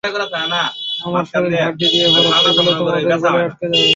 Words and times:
আমার 1.05 1.23
শরীর 1.31 1.53
হাড্ডি 1.57 1.87
দিয়ে 1.93 2.07
ভরা, 2.13 2.39
সেগুলো 2.45 2.71
তোমাদের 2.79 3.03
গলায় 3.15 3.45
আঁটকে 3.45 3.65
যাবে। 3.69 3.87